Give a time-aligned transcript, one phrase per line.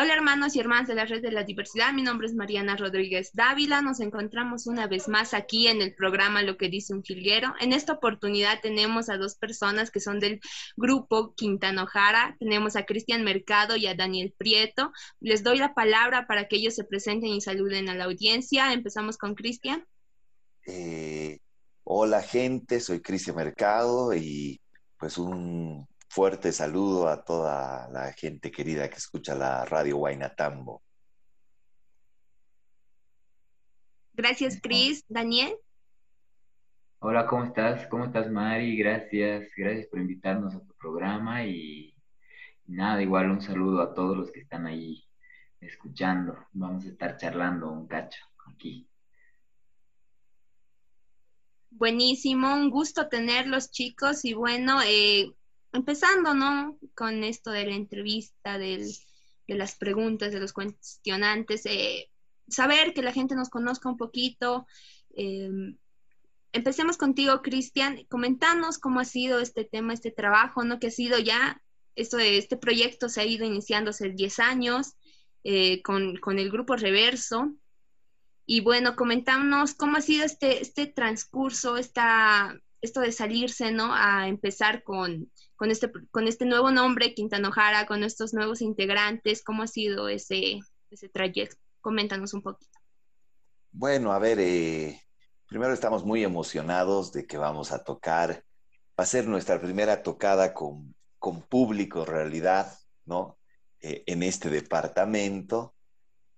[0.00, 3.32] Hola hermanos y hermanas de la Red de la Diversidad, mi nombre es Mariana Rodríguez
[3.32, 7.52] Dávila, nos encontramos una vez más aquí en el programa Lo que dice un jilguero.
[7.58, 10.38] En esta oportunidad tenemos a dos personas que son del
[10.76, 14.92] grupo Quintano Jara, tenemos a Cristian Mercado y a Daniel Prieto.
[15.18, 18.72] Les doy la palabra para que ellos se presenten y saluden a la audiencia.
[18.72, 19.84] Empezamos con Cristian.
[20.64, 21.40] Eh,
[21.82, 24.60] hola gente, soy Cristian Mercado y
[24.96, 30.82] pues un fuerte saludo a toda la gente querida que escucha la radio Guainatambo.
[34.14, 35.04] Gracias, Cris.
[35.08, 35.56] Daniel.
[37.00, 37.86] Hola, ¿cómo estás?
[37.86, 38.76] ¿Cómo estás, Mari?
[38.76, 41.94] Gracias, gracias por invitarnos a tu programa y
[42.66, 45.04] nada, igual un saludo a todos los que están ahí
[45.60, 46.36] escuchando.
[46.52, 48.20] Vamos a estar charlando un cacho
[48.52, 48.88] aquí.
[51.70, 55.32] Buenísimo, un gusto tenerlos chicos y bueno, eh,
[55.72, 56.78] empezando, ¿no?
[56.94, 58.94] Con esto de la entrevista, de
[59.46, 62.10] las preguntas, de los cuestionantes, eh,
[62.48, 64.66] saber que la gente nos conozca un poquito.
[65.10, 65.76] Em,
[66.52, 68.04] empecemos contigo, Cristian.
[68.08, 70.78] Comentanos cómo ha sido este tema, este trabajo, ¿no?
[70.78, 71.62] Que ha sido ya,
[71.94, 74.94] esto este proyecto se ha ido iniciando hace 10 años
[75.44, 77.54] eh, con, con, el grupo Reverso.
[78.46, 83.92] Y bueno, comentámonos cómo ha sido este, este transcurso, esta, esto de salirse, ¿no?
[83.92, 89.42] A empezar con, con, este, con este nuevo nombre, Quintano Jara, con estos nuevos integrantes,
[89.42, 91.56] ¿cómo ha sido ese, ese trayecto?
[91.80, 92.78] Coméntanos un poquito.
[93.70, 95.00] Bueno, a ver, eh,
[95.46, 98.44] primero estamos muy emocionados de que vamos a tocar,
[98.98, 102.72] va a ser nuestra primera tocada con, con público en realidad,
[103.04, 103.38] ¿no?
[103.80, 105.74] Eh, en este departamento.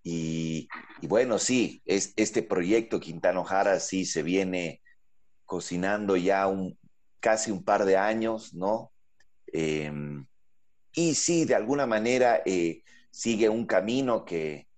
[0.03, 0.69] Y,
[1.03, 4.81] y, bueno, sí, es, este proyecto Quintano Jara sí se viene
[5.51, 6.79] cocinando ya un,
[7.19, 8.93] casi un par de años, ¿no?
[9.49, 10.25] Em,
[10.93, 14.69] y sí, de alguna manera eh, sigue un camino que,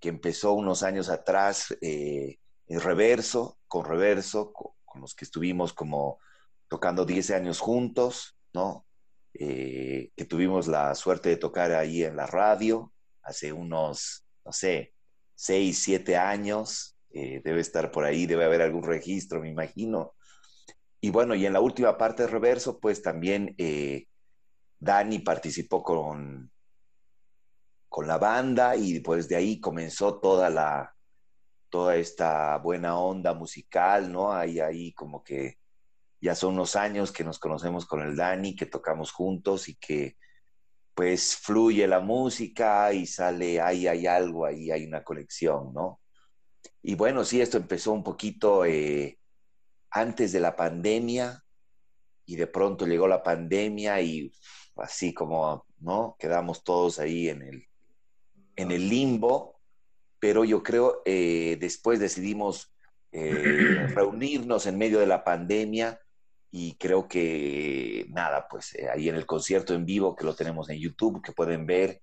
[0.00, 6.18] que, empezó unos años atrás eh, en reverso, con reverso, con, los que estuvimos como
[6.66, 8.84] tocando 10 años juntos, ¿no?
[9.32, 14.92] Eh, que tuvimos la suerte de tocar ahí en la radio hace unos, no sé,
[15.36, 20.14] 6, 7 años, eh, debe estar por ahí, debe haber algún registro, me imagino.
[21.00, 24.08] Y bueno, y en la última parte de reverso, pues también eh,
[24.78, 26.50] Dani participó con,
[27.88, 30.94] con la banda y pues de ahí comenzó toda la
[31.70, 34.32] toda esta buena onda musical, ¿no?
[34.32, 35.58] Ahí, ahí como que
[36.20, 40.16] ya son unos años que nos conocemos con el Dani, que tocamos juntos y que
[40.94, 46.00] pues fluye la música y sale, ahí hay algo, ahí hay una conexión, ¿no?
[46.82, 49.18] Y bueno, sí, esto empezó un poquito eh,
[49.90, 51.42] antes de la pandemia
[52.26, 54.32] y de pronto llegó la pandemia y
[54.76, 56.16] así como, ¿no?
[56.18, 57.66] Quedamos todos ahí en el,
[58.56, 59.60] en el limbo,
[60.18, 62.74] pero yo creo eh, después decidimos
[63.12, 66.00] eh, reunirnos en medio de la pandemia
[66.50, 70.78] y creo que nada, pues ahí en el concierto en vivo que lo tenemos en
[70.78, 72.00] YouTube, que pueden ver,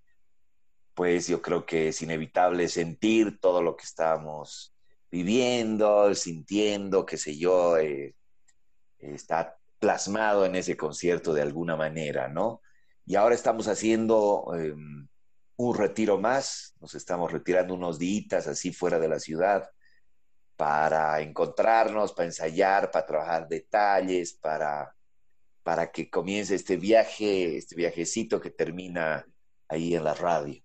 [0.94, 4.74] pues yo creo que es inevitable sentir todo lo que estamos
[5.10, 8.16] viviendo, sintiendo, qué sé yo, eh,
[9.00, 12.62] está plasmado en ese concierto de alguna manera, ¿no?
[13.06, 15.08] Y ahora estamos haciendo em,
[15.58, 19.70] un retiro más, nos estamos retirando unos días así fuera de la ciudad
[20.56, 24.96] para encontrarnos, para ensayar, para trabajar detalles, para,
[25.64, 29.26] para que comience este viaje, este viajecito que termina
[29.68, 30.62] ahí en la radio.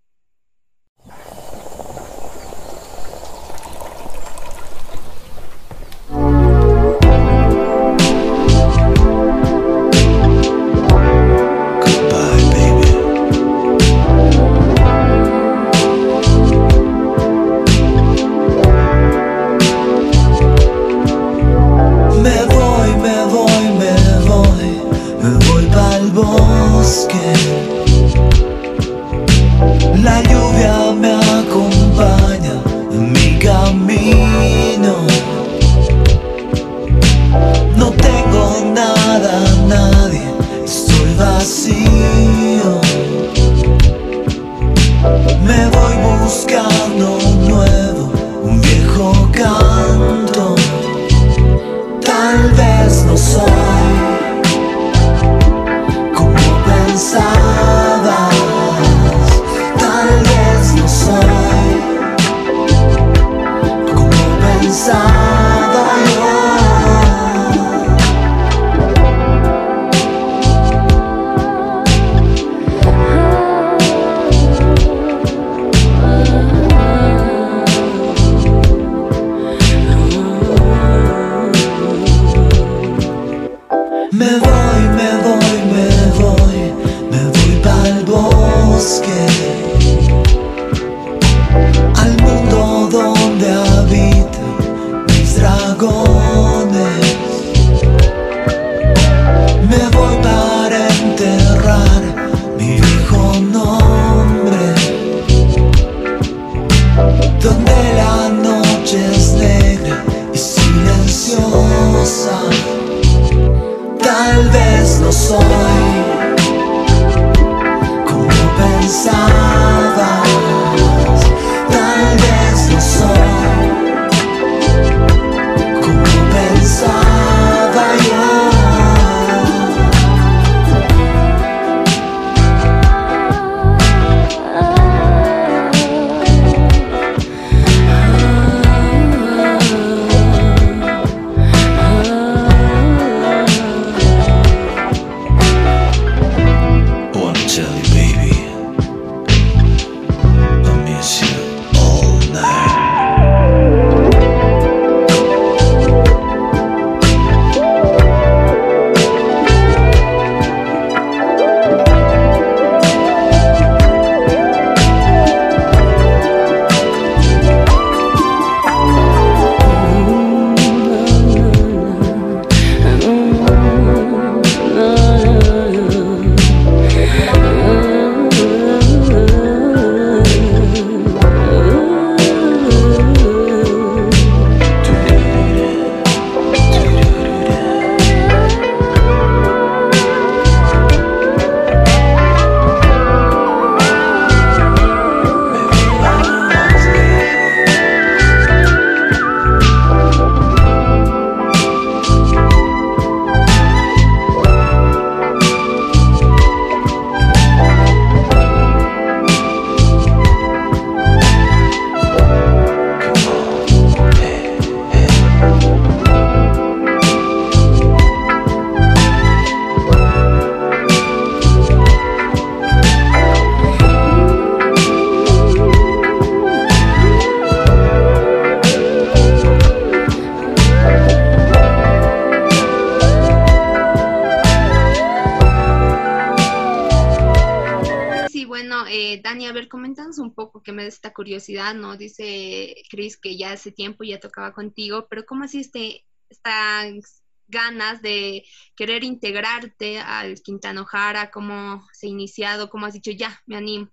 [241.27, 241.97] Curiosidad, ¿no?
[241.97, 248.01] Dice Cris que ya hace tiempo ya tocaba contigo, pero ¿cómo así este, estas ganas
[248.01, 248.45] de
[248.77, 251.33] querer integrarte al Quintano Jara?
[251.33, 252.71] ¿Cómo se ha iniciado?
[252.71, 253.89] ¿Cómo has dicho, ya, me animo?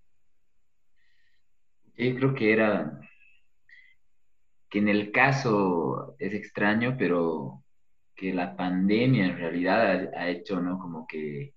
[1.97, 2.99] Yo creo que era,
[4.69, 7.63] que en el caso es extraño, pero
[8.15, 10.77] que la pandemia en realidad ha, hecho, ¿no?
[10.77, 11.55] Como que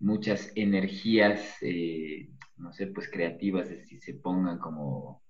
[0.00, 2.28] muchas energías, eh,
[2.60, 5.22] no sé, pues creativas, si se pongan como,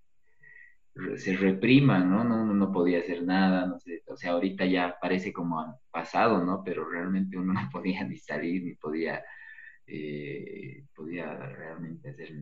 [1.16, 2.24] se repriman, ¿no?
[2.24, 2.42] ¿no?
[2.42, 6.62] Uno no podía hacer nada, no sé, o sea, ahorita ya parece como pasado, ¿no?
[6.64, 9.22] Pero realmente uno no podía ni salir, ni podía,
[9.86, 12.32] eh, podía realmente hacer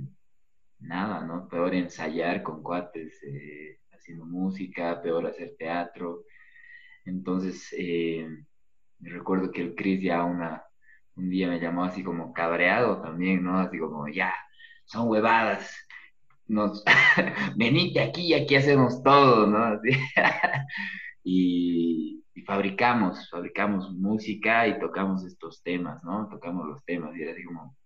[0.80, 1.48] nada, ¿no?
[1.48, 6.24] Peor ensayar con cuates, eh, haciendo música, peor hacer teatro.
[7.04, 8.28] Entonces, eh,
[9.00, 10.62] recuerdo que el Chris ya una,
[11.16, 13.58] un día me llamó así como cabreado también, ¿no?
[13.60, 14.34] Así como, ya,
[14.88, 15.70] son huevadas,
[16.46, 16.82] nos,
[17.56, 19.80] venite aquí y aquí hacemos todo, ¿no?
[21.24, 26.28] y, fabricamos, fabricamos música y tocamos estos temas, ¿no?
[26.30, 27.76] Tocamos los temas y era así como,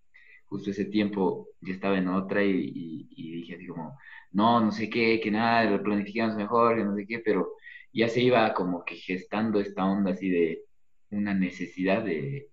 [0.45, 3.97] justo ese tiempo yo estaba en otra y, dije así como,
[4.31, 7.49] no, no sé qué, que nada, lo planificamos mejor, que no sé qué, pero
[7.91, 10.63] ya se iba como que gestando esta onda así de
[11.11, 12.49] una necesidad de,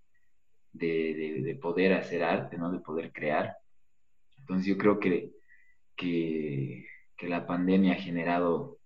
[0.73, 2.71] de, poder hacer arte, ¿no?
[2.73, 3.57] De poder crear.
[4.51, 5.31] Entonces yo creo que,
[5.97, 6.85] que,
[7.29, 8.81] la pandemia ha generado,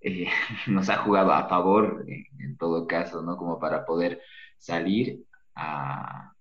[0.00, 0.28] eh,
[0.68, 3.36] nos ha jugado a favor en todo caso, ¿no?
[3.36, 4.22] Como para poder
[4.56, 5.24] salir
[5.56, 6.32] a,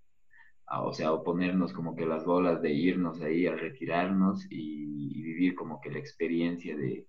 [0.67, 4.85] o sea, oponernos como que las bolas de irnos ahí a retirarnos y,
[5.23, 7.07] vivir como que la experiencia de,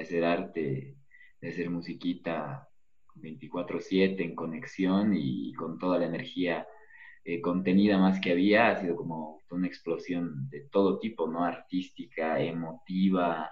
[0.00, 0.96] hacer arte,
[1.40, 2.66] de hacer musiquita
[3.16, 6.66] 24/7 en conexión y, con toda la energía
[7.24, 11.44] eh, contenida más que había, ha sido como una explosión de todo tipo, ¿no?
[11.44, 13.50] Artística, emotiva,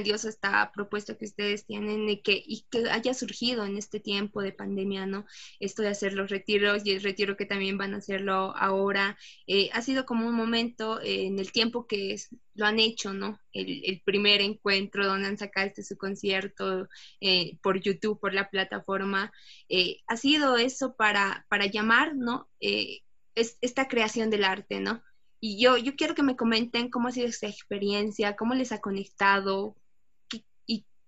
[0.00, 4.40] grandiosa esta propuesta que ustedes tienen y que, y que haya surgido en este tiempo
[4.42, 5.26] de pandemia, ¿no?
[5.60, 9.18] Esto de hacer los retiros y el retiro que también van a hacerlo ahora.
[9.46, 12.16] Eh, ha sido como un momento en el tiempo que
[12.54, 13.38] lo han hecho, ¿no?
[13.52, 16.88] El, primer encuentro donde han sacado este su concierto
[17.20, 19.32] eh, por YouTube, por la plataforma.
[19.68, 22.48] Eh, ha sido eso para, para llamar, ¿no?
[22.60, 25.02] Es, esta creación del arte, ¿no?
[25.40, 28.80] Y yo, yo quiero que me comenten cómo ha sido esta experiencia, cómo les ha
[28.80, 29.74] conectado.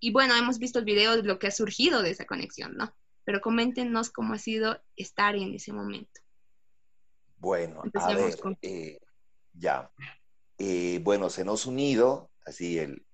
[0.04, 2.92] Y, bueno, hemos visto el video de lo que ha surgido de esa conexión, ¿no?
[3.24, 6.20] Pero coméntenos cómo ha sido estar en ese momento.
[7.36, 8.98] Bueno, a ver, eh,
[9.52, 9.90] ya.
[10.58, 13.06] Eh, bueno, se nos unido, así el,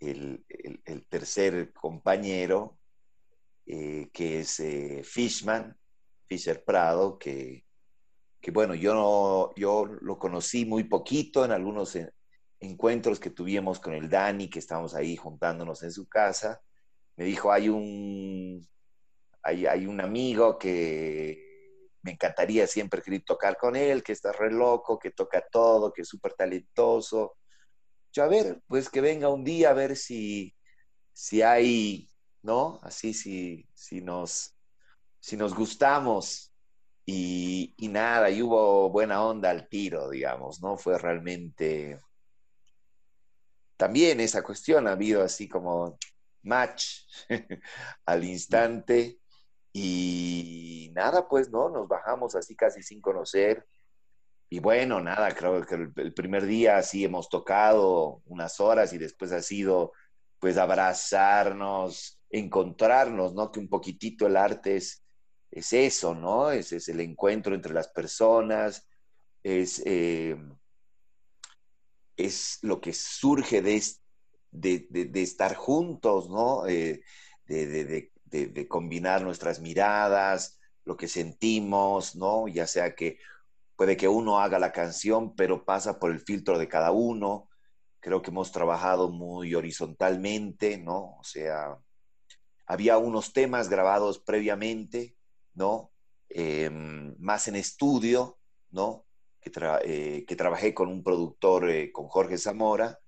[0.00, 0.44] el,
[0.84, 2.78] el, tercer compañero,
[3.66, 4.62] eh, que es
[5.06, 5.76] Fishman,
[6.26, 7.64] Fisher Prado, que
[8.42, 11.96] que bueno, yo, yo lo conocí muy poquito en algunos
[12.62, 16.62] encuentros que tuvimos con el Dani, que estábamos ahí juntándonos en su casa.
[17.16, 18.66] Me dijo, hay un,
[19.42, 21.52] hay, hay un amigo que
[22.02, 26.08] me encantaría siempre tocar con él, que está re loco, que toca todo, que es
[26.08, 27.36] súper talentoso.
[28.12, 30.54] Yo, a ver, pues que venga un día a ver si,
[31.12, 32.08] si hay,
[32.42, 32.80] ¿no?
[32.82, 34.56] Así, si, si, nos,
[35.20, 36.52] si nos gustamos.
[37.04, 40.76] Y, nada, y hubo buena onda al tiro, digamos, ¿no?
[40.76, 42.00] Fue realmente...
[43.82, 45.98] También esa cuestión ha habido así como
[46.44, 47.00] match
[48.06, 49.18] al instante
[49.72, 51.68] y nada, pues, ¿no?
[51.68, 53.66] Nos bajamos así casi sin conocer.
[54.48, 59.32] Y bueno, nada, creo que el, primer día sí hemos tocado unas horas y después
[59.32, 59.90] ha sido
[60.38, 63.50] pues abrazarnos, encontrarnos, ¿no?
[63.50, 65.04] Que un poquitito el arte es,
[65.50, 66.52] es eso, ¿no?
[66.52, 68.86] Es, es el encuentro entre las personas,
[69.42, 70.36] es, eh,
[72.24, 73.82] es lo que surge de,
[74.50, 76.66] de, estar juntos, ¿no?
[76.66, 77.02] Eh,
[77.46, 82.48] de, combinar nuestras miradas, lo que sentimos, ¿no?
[82.48, 83.18] Ya sea que
[83.76, 87.48] puede que uno haga la canción, pero pasa por el filtro de cada uno.
[88.00, 91.16] Creo que hemos trabajado muy horizontalmente, ¿no?
[91.18, 91.78] O sea,
[92.66, 95.16] había unos temas grabados previamente
[95.54, 95.92] ¿no?
[96.28, 98.38] Em, más en estudio,
[98.70, 99.04] ¿no?
[99.42, 99.50] Que,
[99.84, 103.00] eh, que trabajé con un productor, eh, con Jorge Zamora,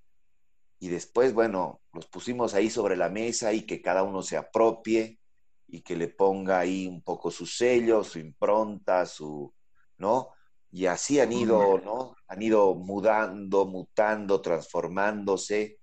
[0.81, 5.19] y después, bueno, los pusimos ahí sobre la mesa y que cada uno se apropie
[5.67, 9.55] y que le ponga ahí un poco su sello, su impronta, su,
[9.97, 10.31] ¿no?
[10.71, 12.17] Y así han ido, ¿no?
[12.26, 15.79] Han ido mudando, mutando, transformándose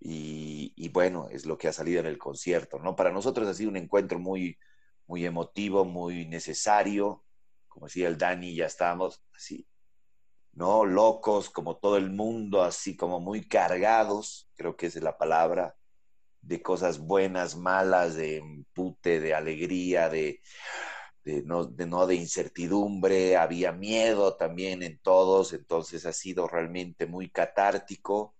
[0.00, 2.94] y, y, bueno, es lo que ha salido en el concierto, ¿no?
[2.94, 4.56] Para nosotros ha sido un encuentro muy,
[5.06, 7.24] muy emotivo, muy necesario.
[7.68, 9.66] Como decía el Dani, ya estábamos así,
[10.56, 10.84] ¿no?
[10.86, 15.76] Locos, como todo el mundo, así como muy cargados, creo que esa es la palabra,
[16.40, 20.40] de cosas buenas, malas, de empute, de alegría, de,
[21.24, 27.06] de, no, de, no, de incertidumbre, había miedo también en todos, entonces ha sido realmente
[27.06, 28.34] muy catártico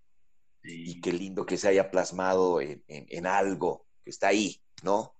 [0.62, 5.14] y qué lindo que se haya plasmado en, en algo que está ahí, ¿no?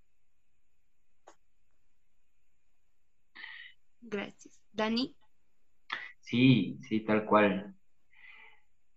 [4.01, 4.61] Gracias.
[4.73, 5.17] Dani.
[6.27, 7.75] Sí, sí, tal cual.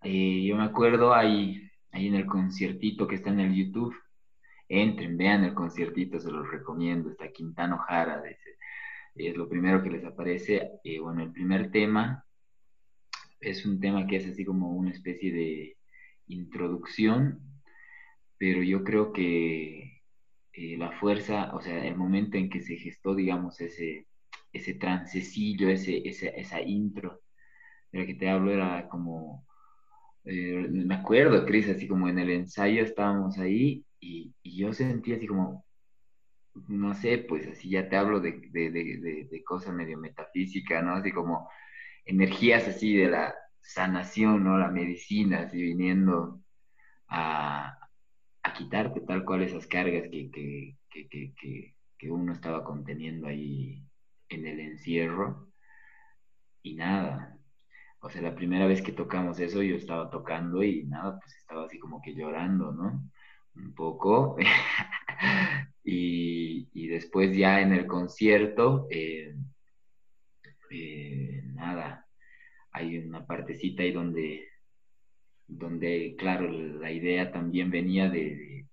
[0.02, 1.62] Eh, yo me acuerdo ahí,
[1.92, 3.96] ahí en el conciertito que está en el YouTube.
[4.68, 7.12] Entren, vean el conciertito, se los recomiendo.
[7.12, 8.24] Está Quintano Jara,
[9.16, 10.72] es lo primero que les aparece.
[10.84, 12.26] Eh, bueno, el primer tema
[13.40, 15.78] es un tema que es así como una especie de
[16.28, 17.42] introducción,
[18.40, 20.02] pero yo creo que
[20.54, 24.08] eh, la fuerza, o sea, el momento en que se gestó, digamos, ese,
[24.54, 27.22] ese trancecillo, ese, esa intro
[27.92, 29.46] de la que te hablo era como,
[30.26, 35.28] eh, me acuerdo, Cris, así como en el ensayo estábamos ahí y, yo sentía así
[35.28, 35.66] como,
[36.68, 40.96] no sé, pues así ya te hablo de, de, de, de cosas medio metafísica, ¿no?
[40.96, 41.50] Así como
[42.06, 44.58] energías así de la sanación, ¿no?
[44.58, 46.42] La medicina, así viniendo
[47.10, 47.78] a,
[48.44, 53.84] a quitarte tal cual esas cargas que, que, que, que uno estaba conteniendo ahí
[54.30, 55.52] en el encierro
[56.64, 57.38] y nada.
[58.02, 61.66] O sea, la primera vez que tocamos eso yo estaba tocando y nada, pues estaba
[61.66, 63.10] así como que llorando, ¿no?
[63.56, 64.38] Un poco.
[65.84, 69.36] y, después ya en el concierto, eh,
[70.72, 72.08] eh, nada,
[72.72, 74.48] hay una partecita ahí donde,
[75.48, 78.68] donde, claro, la idea también venía de,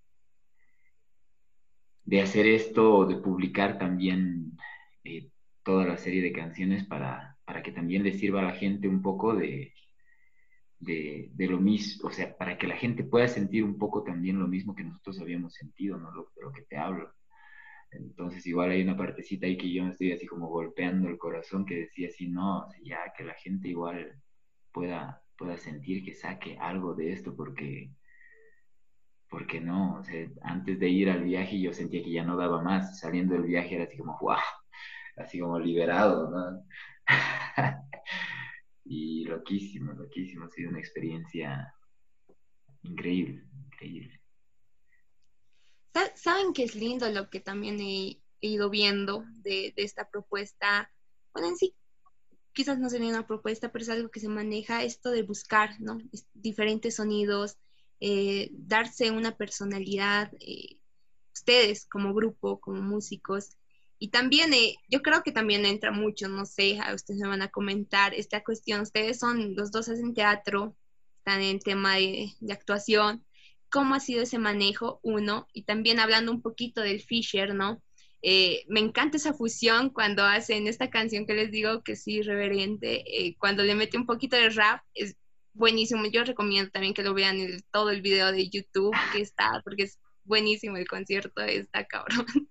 [2.04, 4.56] de, hacer esto, de publicar también
[5.04, 5.30] eh,
[5.66, 9.02] toda la serie de canciones para, para que también le sirva a la gente un
[9.02, 9.74] poco de,
[10.78, 14.46] de, lo mismo, o sea, para que la gente pueda sentir un poco también lo
[14.46, 16.12] mismo que nosotros habíamos sentido, ¿no?
[16.12, 17.12] Lo, de lo que te hablo.
[17.90, 21.66] Entonces igual hay una partecita ahí que yo me estoy así como golpeando el corazón
[21.66, 24.22] que decía así, no, ya que la gente igual
[24.70, 27.90] pueda, pueda sentir que saque algo de esto porque,
[29.28, 32.62] porque no, o sea, antes de ir al viaje yo sentía que ya no daba
[32.62, 34.36] más, saliendo del viaje era así como, wow,
[35.16, 36.64] así como liberado, ¿no?
[38.84, 41.74] y loquísimo, loquísimo, ha sido una experiencia
[42.82, 44.20] increíble, increíble.
[46.14, 50.90] ¿Saben qué es lindo lo que también he, ido viendo de, esta propuesta?
[51.32, 51.74] Bueno, en sí,
[52.52, 55.98] quizás no sería una propuesta, pero es algo que se maneja, esto de buscar, ¿no?
[56.34, 57.56] Diferentes sonidos,
[58.00, 60.78] eh, darse una personalidad, eh,
[61.32, 63.56] ustedes como grupo, como músicos.
[63.98, 67.42] Y también, eh, yo creo que también entra mucho, no sé, a ustedes me van
[67.42, 68.82] a comentar esta cuestión.
[68.82, 70.76] Ustedes son, los dos hacen teatro,
[71.18, 73.24] están en tema de, de actuación
[73.70, 77.82] cómo ha sido ese manejo, uno, y también hablando un poquito del Fisher, ¿no?
[78.22, 83.04] Eh, me encanta esa fusión cuando hacen esta canción que les digo que sí, reverente,
[83.06, 85.16] eh, cuando le mete un poquito de rap, es
[85.52, 86.06] buenísimo.
[86.06, 89.84] Yo recomiendo también que lo vean en todo el video de YouTube que está, porque
[89.84, 92.26] es buenísimo el concierto, está cabrón,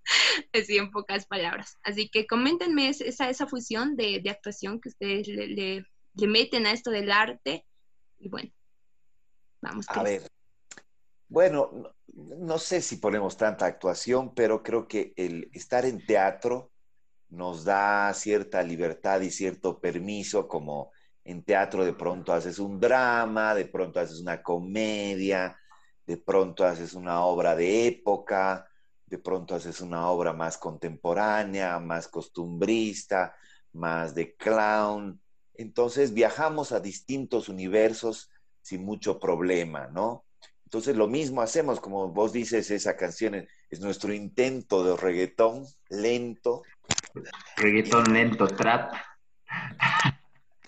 [0.52, 1.78] así en pocas palabras.
[1.82, 6.66] Así que coméntenme esa, esa fusión de, de actuación que ustedes le, le, le, meten
[6.66, 7.64] a esto del arte.
[8.18, 8.50] Y bueno,
[9.60, 9.86] vamos.
[9.88, 10.22] A ver,
[11.28, 16.70] bueno, no, sé si ponemos tanta actuación, pero creo que el estar en teatro
[17.28, 20.92] nos da cierta libertad y cierto permiso, como
[21.24, 25.58] en teatro de pronto haces un drama, de pronto haces una comedia,
[26.06, 28.68] de pronto haces una obra de época,
[29.06, 33.34] de pronto haces una obra más contemporánea, más costumbrista,
[33.72, 35.20] más de clown.
[35.54, 38.30] Entonces viajamos a distintos universos
[38.62, 40.24] sin mucho problema, ¿no?
[40.66, 46.62] Entonces lo mismo hacemos, como vos dices, esa canción es, nuestro intento de reggaetón lento.
[47.56, 48.92] Reggaetón lento, trap.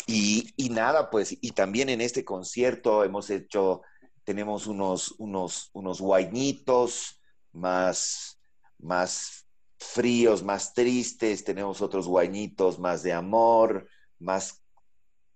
[0.06, 3.82] Y, nada, pues, y también en este concierto hemos hecho,
[4.28, 7.18] tenemos unos, unos, unos guañitos
[7.52, 8.38] más,
[8.78, 9.46] más
[9.78, 13.88] fríos, más tristes, tenemos otros guañitos más de amor,
[14.18, 14.62] más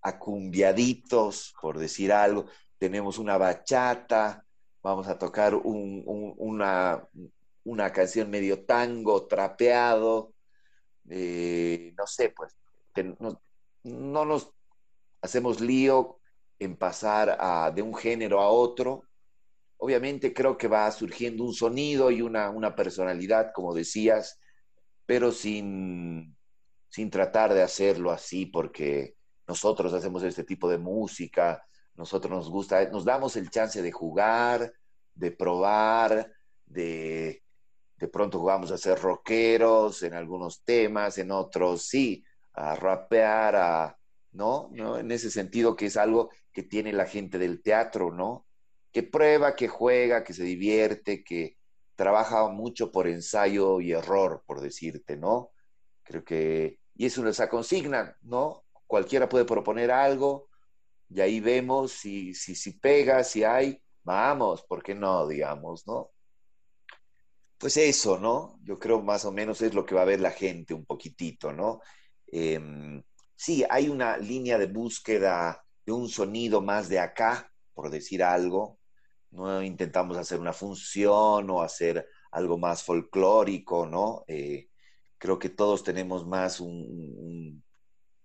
[0.02, 2.44] acumbiaditos, por decir algo,
[2.76, 4.44] tenemos una bachata,
[4.82, 7.08] vamos a tocar una,
[7.94, 10.34] canción medio tango, trapeado,
[11.08, 12.58] eh, no sé, pues
[13.84, 14.52] no, nos
[15.22, 16.18] hacemos lío
[16.64, 17.38] en pasar
[17.74, 19.04] de un género a otro.
[19.78, 24.38] Obviamente creo que va surgiendo un sonido y una, personalidad, como decías,
[25.06, 26.36] pero sin,
[26.88, 32.88] sin tratar de hacerlo así porque nosotros hacemos este tipo de música, nosotros nos gusta,
[32.90, 34.72] nos damos el chance de jugar,
[35.14, 36.32] de probar,
[36.64, 37.42] de
[38.02, 43.98] de pronto jugamos a ser rockeros en algunos temas, en otros sí, a rapear, a,
[44.32, 44.70] ¿no?
[44.72, 44.98] ¿no?
[44.98, 48.46] En ese sentido que es algo que tiene la gente del teatro, ¿no?
[48.90, 51.56] Que prueba, que juega, que se divierte, que
[51.94, 55.52] trabaja mucho por ensayo y error, por decirte, ¿no?
[56.02, 58.64] Creo que, y eso esa consigna, ¿no?
[58.86, 60.48] Cualquiera puede proponer algo,
[61.08, 66.10] y ahí vemos si, si, si pega, si hay, vamos, ¿por qué no, digamos, no?
[67.58, 68.58] Pues eso, ¿no?
[68.62, 71.52] Yo creo más o menos es lo que va a ver la gente un poquitito,
[71.52, 71.80] ¿no?
[72.26, 73.02] Em,
[73.42, 78.78] sí, hay una línea de búsqueda de un sonido más de acá, por decir algo.
[79.32, 84.24] No intentamos hacer una función o hacer algo más folclórico, ¿no?
[84.28, 84.68] Eh,
[85.18, 87.64] creo que todos tenemos más un,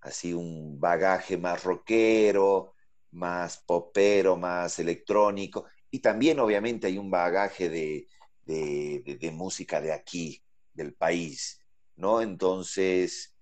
[0.01, 2.75] así un bagaje más rockero,
[3.11, 10.93] más popero, más electrónico, y también obviamente hay un bagaje de, música de aquí, del
[10.93, 11.59] país,
[11.95, 12.21] ¿no?
[12.21, 13.36] Entonces,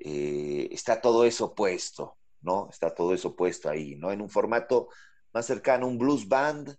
[0.00, 2.68] eh, está todo eso puesto, ¿no?
[2.70, 4.10] Está todo eso puesto ahí, ¿no?
[4.10, 4.88] En un formato
[5.32, 6.76] más cercano, un blues band,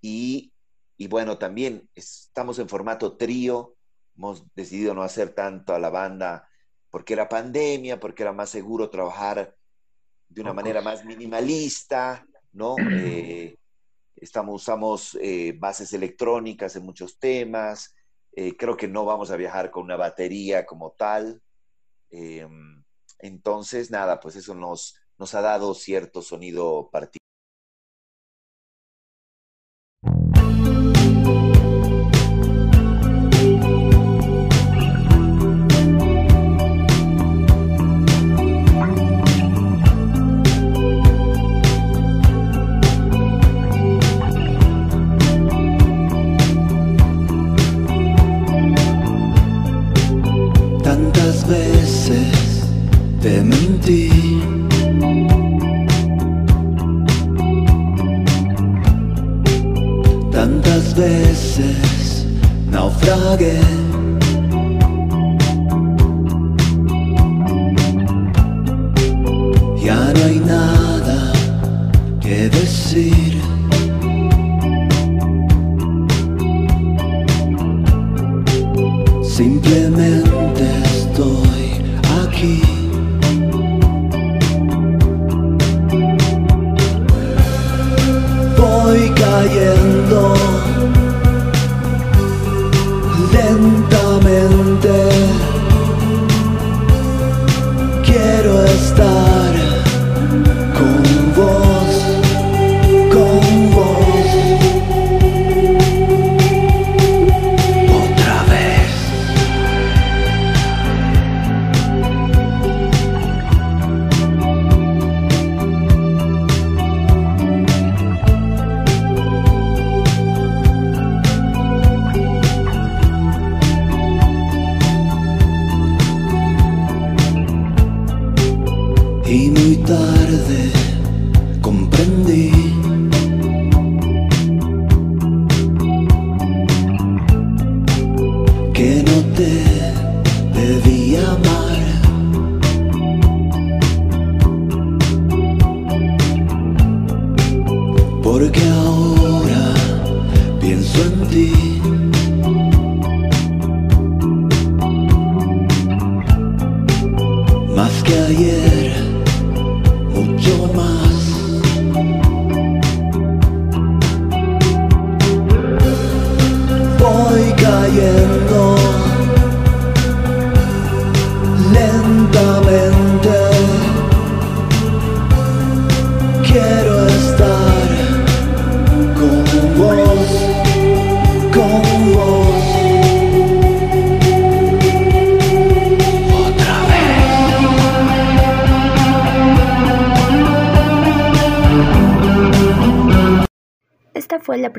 [0.00, 0.52] y,
[0.96, 3.74] y bueno, también estamos en formato trío,
[4.16, 6.48] hemos decidido no hacer tanto a la banda
[6.90, 9.54] porque era pandemia, porque era más seguro trabajar
[10.28, 12.76] de una manera más minimalista, ¿no?
[12.92, 13.56] Eh,
[14.16, 17.94] estamos, usamos eh, bases electrónicas en muchos temas,
[18.32, 21.40] eh, creo que no vamos a viajar con una batería como tal.
[23.18, 27.29] Entonces, nada, pues eso nos, nos ha dado cierto sonido particular.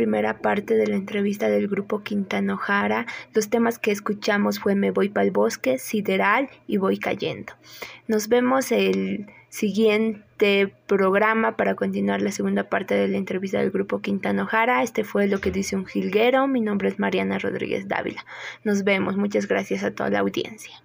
[0.01, 3.05] Primera parte de la entrevista del grupo Quintano Jara.
[3.35, 7.53] Los temas que escuchamos fue Me voy para el bosque, Sideral y Voy cayendo.
[8.07, 14.01] Nos vemos el siguiente programa para continuar la segunda parte de la entrevista del grupo
[14.01, 14.81] Quintano Jara.
[14.81, 16.47] Este fue lo que dice un jilguero.
[16.47, 18.25] Mi nombre es Mariana Rodríguez Dávila.
[18.63, 19.17] Nos vemos.
[19.17, 20.81] Muchas gracias a toda la audiencia.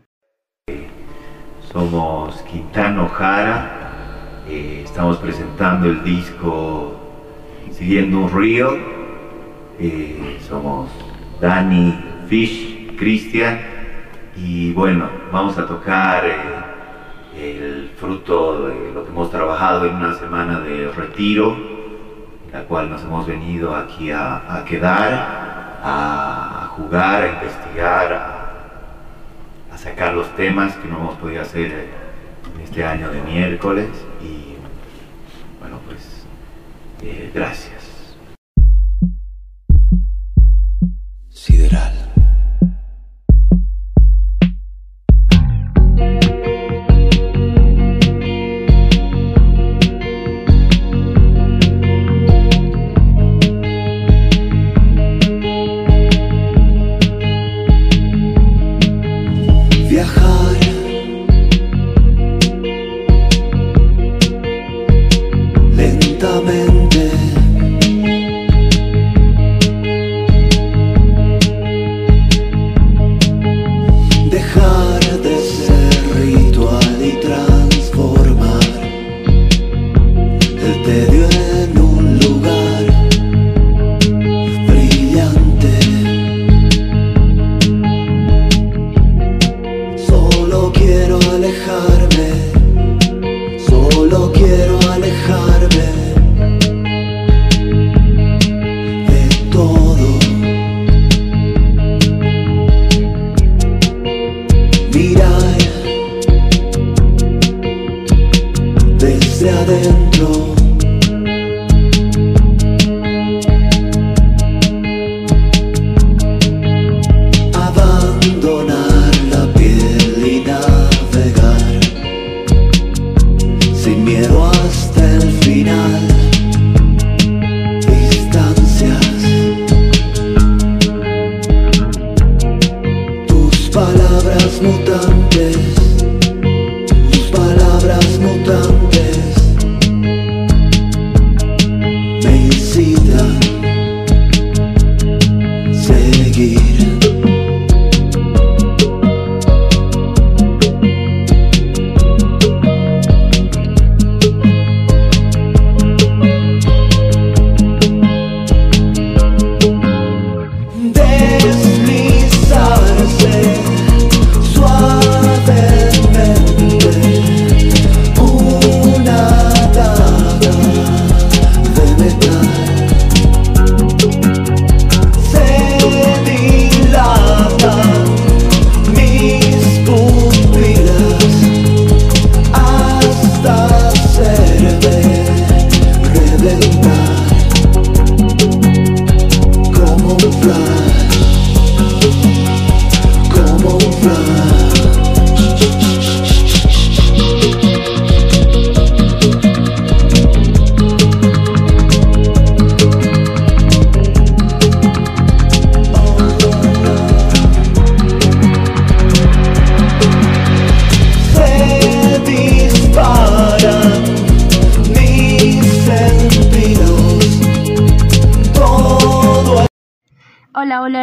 [1.72, 7.00] Somos Quintano Jara, eh, estamos presentando el disco
[7.76, 8.95] Siguiendo un Río.
[9.78, 10.90] Eh, somos
[11.38, 11.94] Dani,
[12.28, 13.60] Fish, Cristian
[14.34, 16.34] y bueno, vamos a tocar eh,
[17.36, 21.54] el fruto de lo que hemos trabajado en una semana de retiro,
[22.46, 28.12] en la cual nos hemos venido aquí a, quedar, a, jugar, a investigar,
[29.72, 31.90] a, sacar los temas que no hemos podido hacer
[32.54, 33.88] en este año de miércoles
[34.22, 34.56] y
[35.60, 36.24] bueno pues
[37.02, 37.85] eh, gracias.
[41.46, 42.05] Sideral.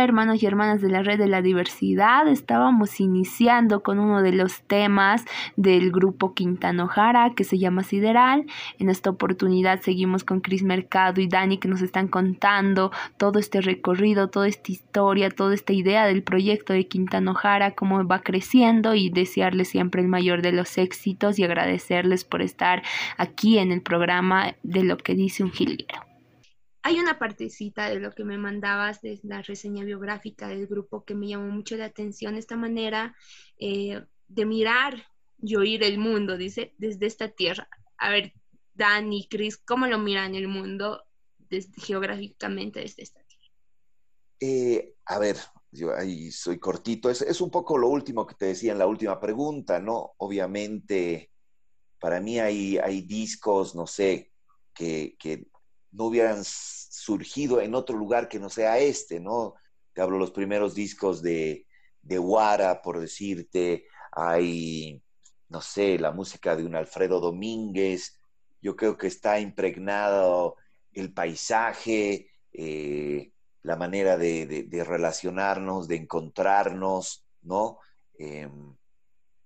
[0.04, 2.28] Hermanos y hermanas de la red de la diversidad.
[2.28, 5.24] Estábamos iniciando con uno de los temas
[5.56, 8.46] del grupo Quintano Jara que se llama Sideral.
[8.80, 13.62] En esta oportunidad seguimos con Cris Mercado y Dani que nos están contando todo este
[13.62, 18.96] recorrido, toda esta historia, toda esta idea del proyecto de Quintano Jara, cómo va creciendo
[18.96, 22.84] y desearles siempre el mayor de los éxitos y agradecerles por estar
[23.18, 26.13] aquí en el programa de lo que dice un jilguero
[26.84, 31.16] hay una partecita de lo que me mandabas de la reseña biográfica del grupo que
[31.16, 33.16] me llamó mucho la atención, esta manera
[33.58, 35.08] eh, de mirar
[35.42, 37.70] y oír el mundo, dice, desde esta tierra.
[37.98, 38.34] A ver,
[38.74, 41.04] Dani, Chris, ¿cómo lo miran el mundo
[41.78, 43.48] geográficamente desde esta tierra?
[44.42, 45.38] Eh, a ver,
[45.72, 47.10] yo ahí soy cortito.
[47.10, 50.16] Es, es, un poco lo último que te decía en la última pregunta, ¿no?
[50.18, 51.32] Obviamente,
[51.98, 54.34] para mí hay, hay discos, no sé,
[54.74, 55.48] que, que
[55.94, 59.56] no hubieran surgido en otro lugar que no sea este, ¿no?
[59.94, 61.66] Te hablo los primeros discos de,
[62.02, 65.02] de Wara, por decirte, hay,
[65.50, 68.20] no sé, la música de un Alfredo Domínguez,
[68.62, 70.56] yo creo que está impregnado
[70.94, 77.80] el paisaje, eh, la manera de, relacionarnos, de encontrarnos, ¿no?
[78.18, 78.76] Em,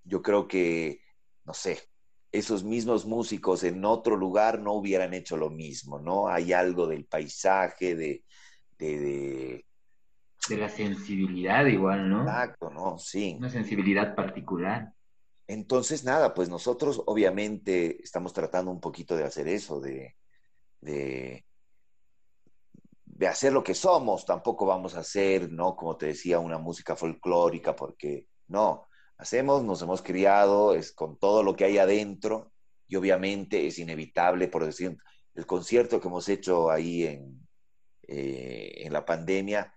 [0.04, 1.02] yo creo que,
[1.46, 1.80] no sé,
[2.38, 6.28] esos mismos músicos en otro lugar no hubieran hecho lo mismo, ¿no?
[6.28, 8.24] Hay algo del paisaje, de...
[8.78, 9.66] De,
[10.50, 12.22] la sensibilidad igual, ¿no?
[12.22, 12.98] Exacto, ¿no?
[13.00, 13.36] Sí.
[13.38, 14.94] Una sensibilidad particular.
[15.48, 20.16] Entonces, nada, pues nosotros obviamente estamos tratando un poquito de hacer eso, de,
[20.80, 21.44] de,
[23.04, 24.26] de hacer lo que somos.
[24.26, 25.76] Tampoco vamos a hacer, ¿no?
[25.76, 28.87] Como te decía, una música folclórica, porque no,
[29.18, 32.52] hacemos, nos hemos criado, es con todo lo que hay adentro
[32.88, 34.98] y obviamente es inevitable, por decir,
[35.36, 37.48] el concierto que hemos hecho ahí en,
[38.08, 39.74] eh, la pandemia,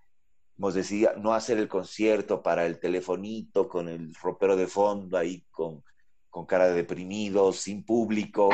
[0.57, 5.45] hemos decidido no hacer el concierto para el telefonito con el ropero de fondo ahí
[5.51, 5.83] con,
[6.29, 8.51] con cara de deprimido, sin público.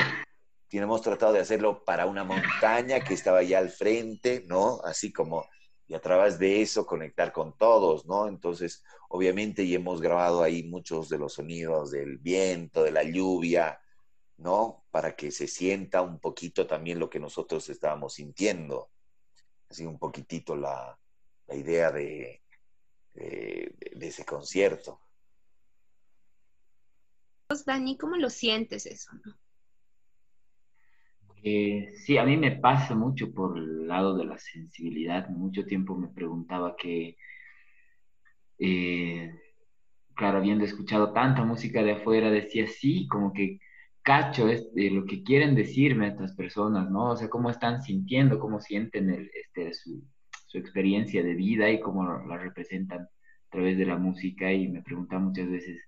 [0.71, 4.81] Hemos tratado de hacerlo para una montaña que estaba allá al frente, ¿no?
[4.85, 5.47] Así como
[5.89, 8.27] y a través de eso conectar con todos, ¿no?
[8.27, 13.81] Entonces, obviamente, y hemos grabado ahí muchos de los sonidos del viento, de la lluvia,
[14.39, 14.85] ¿no?
[14.91, 18.91] Para que se sienta un poquito también lo que nosotros estábamos sintiendo.
[19.69, 20.99] Así un poquitito la,
[21.51, 22.43] idea de,
[23.15, 25.01] de, ese concierto.
[27.65, 29.13] Dani, ¿cómo lo sientes eso?
[29.25, 29.46] No?
[31.49, 35.29] Eh, sí, a mí me pasa mucho por el lado de la sensibilidad.
[35.29, 37.17] Mucho tiempo me preguntaba que,
[38.59, 39.33] eh,
[40.15, 43.61] claro, habiendo escuchado tanta música de afuera, decía sí, como que
[44.03, 47.11] cacho es lo que quieren decirme estas personas, ¿no?
[47.13, 50.03] O sea, cómo están sintiendo, cómo sienten este, su,
[50.55, 53.09] experiencia de vida y cómo la representan a
[53.51, 54.53] través de la música.
[54.53, 55.81] Y me preguntaba muchas veces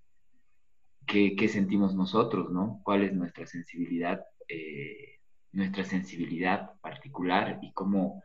[1.07, 2.81] qué, sentimos nosotros, ¿no?
[2.85, 4.21] ¿Cuál es nuestra sensibilidad?
[4.49, 5.17] Eh,
[5.52, 8.22] nuestra sensibilidad particular y cómo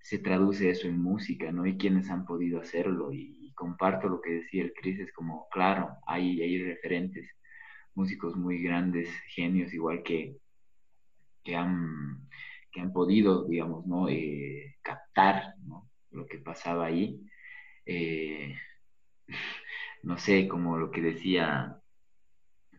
[0.00, 1.66] se traduce eso en música, ¿no?
[1.66, 3.12] Y quiénes han podido hacerlo.
[3.12, 7.30] Y, comparto lo que decía el Cris, es como, claro, hay, hay referentes,
[7.94, 10.36] músicos muy grandes, genios, igual que,
[11.44, 12.28] que, han,
[12.72, 14.08] que han podido, digamos, ¿no?
[14.08, 15.54] Eh, captar
[16.10, 17.20] lo que pasaba ahí.
[17.86, 18.56] Eh,
[20.02, 21.78] no sé, como lo que decía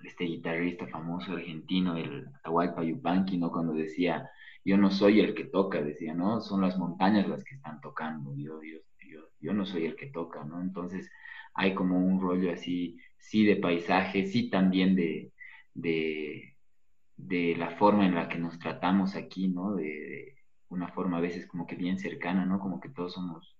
[0.05, 3.51] este guitarrista famoso argentino, el Atahualpa Yupanqui, ¿no?
[3.51, 4.29] Cuando decía,
[4.63, 6.41] yo no soy el que toca, decía, ¿no?
[6.41, 10.61] Son las montañas las que están tocando, yo, no soy el que toca, ¿no?
[10.61, 11.09] Entonces
[11.53, 15.31] hay como un rollo así, sí de paisaje, sí también de,
[15.73, 19.75] de, la forma en la que nos tratamos aquí, ¿no?
[19.75, 20.35] De,
[20.69, 22.59] una forma a veces como que bien cercana, ¿no?
[22.59, 23.55] Como que todos somos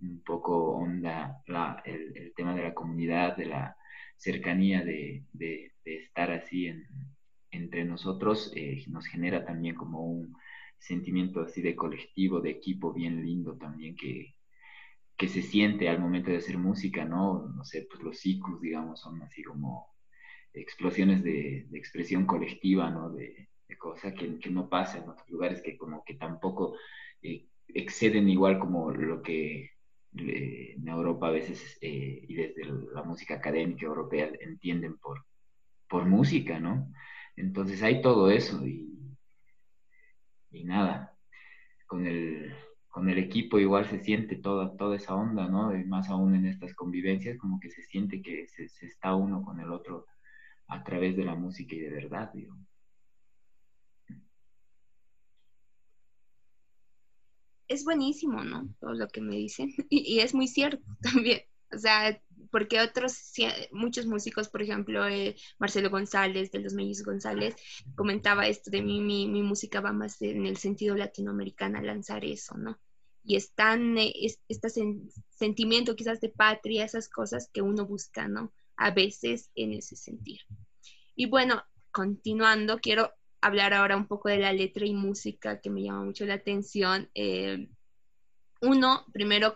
[0.00, 1.42] un poco onda
[1.84, 3.76] el, el tema de la comunidad, de la
[4.16, 5.24] cercanía de,
[5.84, 6.72] estar así
[7.50, 10.34] entre nosotros eh, nos genera también como un
[10.78, 14.34] sentimiento así de colectivo, de equipo bien lindo también que,
[15.28, 17.48] se siente al momento de hacer música, ¿no?
[17.48, 19.88] No sé, pues los ciclos, digamos, son así como
[20.52, 23.10] explosiones de, expresión colectiva, ¿no?
[23.10, 23.48] De,
[23.78, 26.76] cosas que, no pasa en otros lugares que como que tampoco
[27.22, 29.75] eh, exceden igual como lo que
[30.18, 35.24] en Europa a veces eh, y desde la música académica europea entienden por,
[35.88, 36.92] por música, ¿no?
[37.36, 39.16] Entonces hay todo eso y,
[40.50, 41.16] y nada,
[41.86, 42.54] con el,
[42.88, 45.76] con el equipo igual se siente toda, toda esa onda, ¿no?
[45.76, 49.42] Y más aún en estas convivencias, como que se siente que se, se está uno
[49.42, 50.06] con el otro
[50.68, 52.56] a través de la música y de verdad, digo.
[57.68, 58.68] Es buenísimo, ¿no?
[58.80, 59.72] Todo lo que me dicen.
[59.90, 61.42] Y, es muy cierto también.
[61.72, 63.32] O sea, porque otros,
[63.72, 67.56] muchos músicos, por ejemplo, eh, Marcelo González, de los Mellis González,
[67.96, 72.56] comentaba esto de mí, mi, mi, música va más en el sentido latinoamericano, lanzar eso,
[72.56, 72.78] ¿no?
[73.24, 74.12] Y están, eh,
[74.48, 74.68] este
[75.30, 78.52] sentimiento quizás de patria, esas cosas que uno busca, ¿no?
[78.76, 80.44] A veces en ese sentido.
[81.16, 85.82] Y bueno, continuando, quiero hablar ahora un poco de la letra y música que me
[85.82, 87.10] llama mucho la atención.
[87.14, 87.68] Eh,
[88.60, 89.54] uno, primero,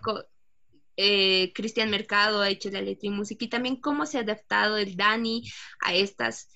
[0.96, 4.76] eh, Cristian Mercado ha hecho la letra y música y también cómo se ha adaptado
[4.76, 5.42] el Dani
[5.80, 6.48] a estas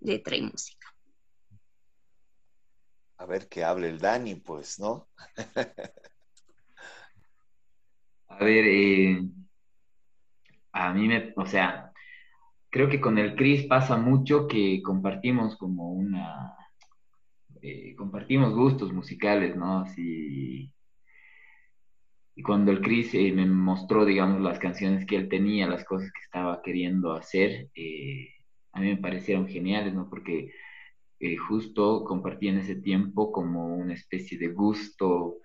[0.00, 0.88] letra y música.
[3.18, 5.08] A ver qué hable el Dani, pues, ¿no?
[8.28, 9.22] a ver, eh,
[10.72, 11.92] a mí me, o sea,
[12.70, 16.56] creo que con el Cris pasa mucho que compartimos como una,
[17.64, 19.80] eh, compartimos gustos musicales, ¿no?
[19.80, 20.72] Así,
[22.34, 26.10] y cuando el Chris eh, me mostró, digamos, las canciones que él tenía, las cosas
[26.12, 28.30] que estaba queriendo hacer, eh,
[28.72, 30.08] a mí me parecieron geniales, ¿no?
[30.10, 30.50] Porque
[31.48, 35.36] justo compartí en ese tiempo como una especie de gusto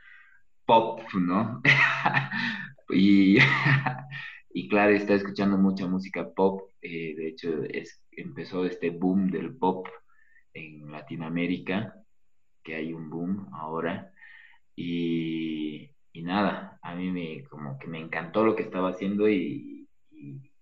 [0.65, 1.61] pop, ¿no?
[2.89, 3.38] y,
[4.70, 7.61] claro, estaba escuchando mucha música pop, de hecho
[8.11, 9.88] empezó este boom del pop
[10.53, 11.93] en Latinoamérica
[12.68, 14.11] que hay un boom ahora.
[14.76, 19.88] Y, nada, a mí me, como que me encantó lo que estaba haciendo y,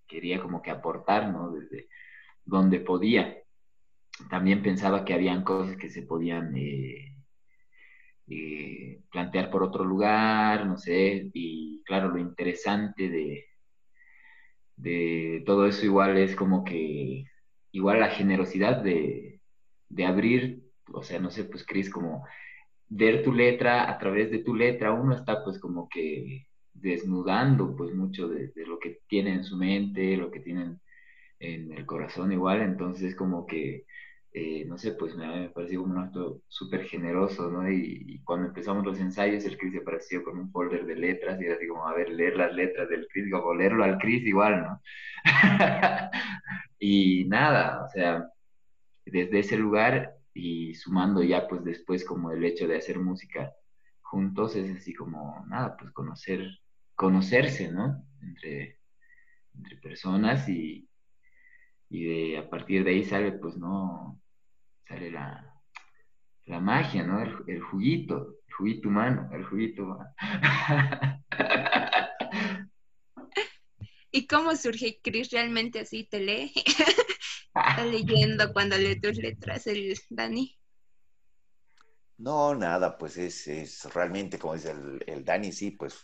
[0.06, 1.50] quería como que aportar, ¿no?
[1.50, 1.88] Desde
[2.44, 3.36] donde podía.
[4.30, 7.16] También pensaba que habían cosas que se podían eh,
[8.28, 13.46] eh, plantear por otro lugar, no sé, y claro, lo interesante de,
[14.76, 17.24] de todo eso igual es como que,
[17.72, 19.40] igual la generosidad de,
[19.88, 22.24] de abrir o sea, no sé, pues Cris, como
[22.88, 27.94] ver tu letra, a través de tu letra uno está pues como que desnudando pues
[27.94, 30.80] mucho de, lo que tiene en su mente, lo que tienen
[31.40, 33.84] en el corazón igual, entonces como que,
[34.32, 37.70] eh, no sé, pues me, me pareció un acto súper generoso, ¿no?
[37.70, 41.54] Y, cuando empezamos los ensayos, el Cris apareció con un folder de letras y era
[41.56, 44.82] así como, a ver, leer las letras del Cris, o leerlo al Cris igual, ¿no?
[46.78, 48.28] y nada, o sea,
[49.06, 53.54] desde ese lugar y sumando ya pues después como el hecho de hacer música
[54.02, 56.46] juntos es así como nada, pues conocer,
[56.94, 58.04] conocerse, ¿no?
[58.20, 58.78] Entre,
[59.54, 60.88] entre personas y,
[61.88, 64.20] y de, a partir de ahí sale pues no,
[64.86, 65.54] sale la,
[66.44, 67.22] la magia, ¿no?
[67.22, 69.98] El, juguito, el juguito humano, el juguito.
[74.12, 75.30] ¿Y cómo surge Chris?
[75.30, 76.52] ¿Realmente así te lee?
[77.76, 80.58] Está leyendo cuando lee tus letras el Dani.
[82.16, 84.74] No, nada, pues es, realmente, como dice
[85.06, 85.94] el, Dani, sí, pues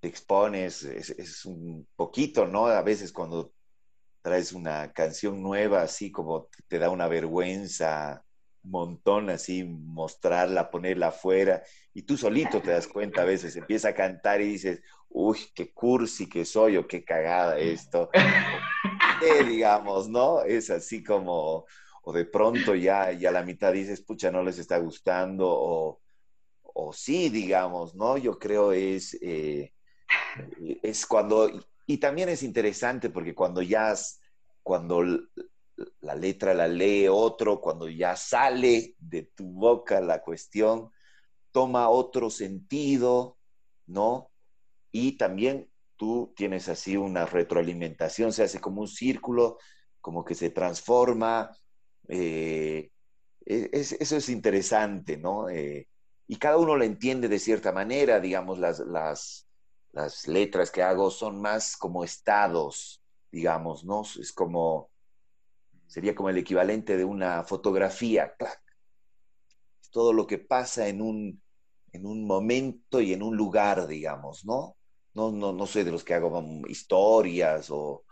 [0.00, 2.66] te expones, es, un poquito, ¿no?
[2.66, 3.52] A veces cuando
[4.20, 8.24] traes una canción nueva, así como te da una vergüenza,
[8.64, 11.62] un montón, así, mostrarla, ponerla afuera,
[11.94, 15.72] y tú solito te das cuenta a veces, empieza a cantar y dices, uy, qué
[15.72, 18.10] cursi que soy o qué cagada esto.
[19.48, 20.42] digamos, ¿no?
[20.42, 21.66] Es así como,
[22.02, 26.00] o de pronto ya, ya la mitad dices, pucha, no les está gustando, o,
[26.62, 28.16] o sí, digamos, ¿no?
[28.16, 29.72] Yo creo es, eh,
[30.82, 31.50] es cuando,
[31.86, 33.94] y también es interesante porque cuando ya,
[34.62, 35.02] cuando
[36.00, 40.90] la letra la lee otro, cuando ya sale de tu boca la cuestión,
[41.52, 43.38] toma otro sentido,
[43.86, 44.30] ¿no?
[44.92, 49.58] Y también tú tienes así una retroalimentación, se hace como un círculo,
[50.00, 51.50] como que se transforma.
[52.08, 52.90] Eh,
[53.44, 55.48] e-, eso es interesante, ¿no?
[55.48, 55.88] Eh,
[56.28, 59.46] y cada uno lo entiende de cierta manera, digamos, las, las,
[59.92, 64.02] las, letras que hago son más como estados, digamos, ¿no?
[64.02, 64.90] Es como,
[65.86, 68.34] sería como el equivalente de una fotografía,
[69.80, 71.40] Es todo lo que pasa en un,
[71.92, 74.76] en un momento y en un lugar, digamos, ¿no?
[75.16, 78.04] No, no, no soy de los que hago historias o,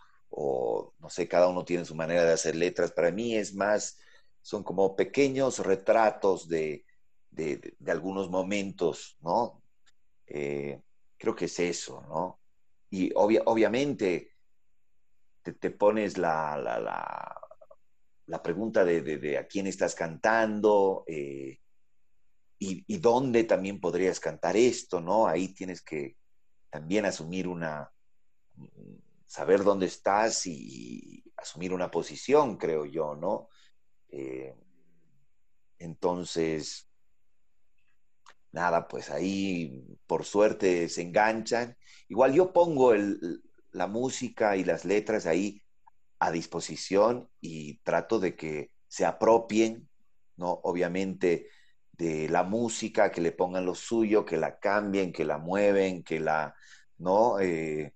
[0.99, 2.93] no sé, cada uno tiene su manera de hacer letras.
[2.93, 3.99] Para mí es más,
[4.41, 6.85] son como pequeños retratos de,
[7.87, 9.63] algunos momentos, ¿no?
[10.27, 10.81] Eh,
[11.19, 12.41] creo que es eso, ¿no?
[12.89, 14.33] Y obviamente
[15.43, 16.57] te, pones la,
[18.27, 21.59] la, pregunta de, a quién estás cantando eh,
[22.59, 25.27] y, y, dónde también podrías cantar esto, ¿no?
[25.27, 26.17] Ahí tienes que,
[26.75, 27.93] también asumir una,
[29.27, 33.49] saber dónde estás y asumir una posición, creo yo, ¿no?
[34.09, 34.53] Eh,
[35.79, 36.91] entonces,
[38.51, 41.77] nada, pues ahí por suerte se enganchan.
[42.09, 42.93] Igual yo pongo
[43.70, 45.62] la música y las letras ahí
[46.18, 49.89] a disposición y trato de que se apropien,
[50.37, 50.51] ¿no?
[50.64, 51.47] Obviamente
[51.97, 56.21] de la música, que le pongan lo suyo, que la cambien, que la mueven, que
[56.21, 56.55] la,
[56.99, 57.39] ¿no?
[57.41, 57.93] Eh,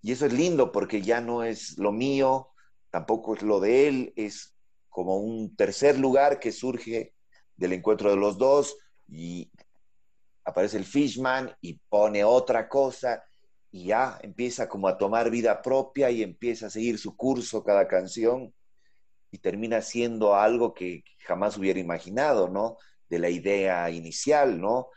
[0.00, 2.48] y eso es lindo porque ya no es lo mío,
[2.90, 4.54] tampoco es lo de él, es
[4.88, 7.14] como un tercer lugar que surge
[7.56, 8.76] del encuentro de los dos
[9.08, 9.50] y
[10.44, 13.22] aparece el Fishman y pone otra cosa
[13.70, 17.86] y ya empieza como a tomar vida propia y empieza a seguir su curso cada
[17.86, 18.52] canción
[19.30, 22.76] y termina siendo algo que jamás hubiera imaginado, ¿no?
[23.12, 24.88] De la idea inicial, ¿no?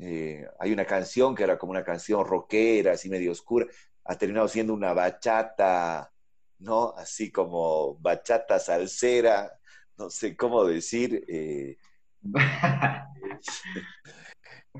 [0.00, 3.64] Eh, hay una canción que era como una canción rockera, así medio oscura,
[4.06, 6.10] ha terminado siendo una bachata,
[6.58, 6.92] ¿no?
[6.96, 9.52] Así como bachata salsera,
[9.96, 11.24] no sé cómo decir.
[11.28, 11.76] Eh,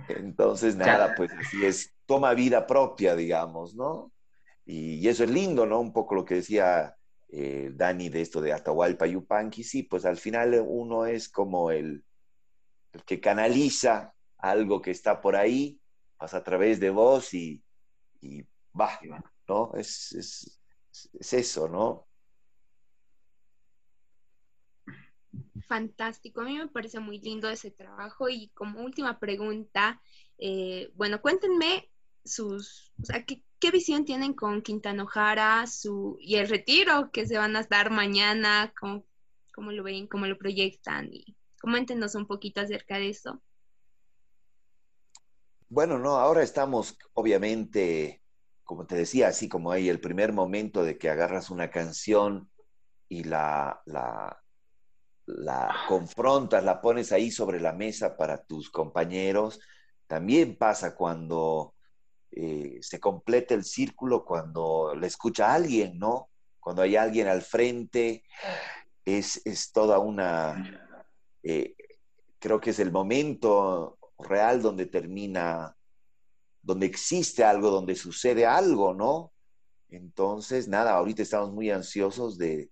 [0.08, 4.10] entonces, nada, pues así es, toma vida propia, digamos, ¿no?
[4.66, 5.78] Y, eso es lindo, ¿no?
[5.78, 6.96] Un poco lo que decía
[7.28, 12.04] eh, Dani de esto de Atahualpa Yupanqui, sí, pues al final uno es como el,
[13.06, 15.80] que canaliza algo que está por ahí,
[16.16, 17.62] pasa a través de vos y,
[18.78, 18.98] va,
[19.48, 19.72] ¿no?
[19.74, 22.06] Es, es eso, ¿no?
[25.68, 30.02] Fantástico, a mí me parece muy lindo ese trabajo y como última pregunta,
[30.38, 31.88] eh, bueno, cuéntenme
[32.24, 37.38] sus, o sea, ¿qué, visión tienen con Quintana Jara su, y el retiro que se
[37.38, 38.72] van a dar mañana?
[38.80, 39.06] ¿Cómo,
[39.54, 40.08] cómo lo ven?
[40.08, 41.08] ¿Cómo lo proyectan?
[41.12, 43.42] Y coméntenos un poquito acerca de eso.
[45.68, 48.22] Bueno, no, ahora estamos obviamente,
[48.64, 52.50] como te decía, así como hay el primer momento de que agarras una canción
[53.08, 54.42] y la, la,
[55.88, 59.60] confrontas, la pones ahí sobre la mesa para tus compañeros.
[60.08, 61.74] También pasa cuando
[62.32, 66.30] eh, se completa el círculo, cuando le escucha a alguien, ¿no?
[66.58, 68.24] Cuando hay alguien al frente,
[69.04, 70.88] es, toda una,
[71.42, 71.74] eh,
[72.38, 75.76] creo que es el momento real donde termina,
[76.62, 79.32] donde existe algo, donde sucede algo, ¿no?
[79.88, 82.70] Entonces, nada, ahorita estamos muy ansiosos de,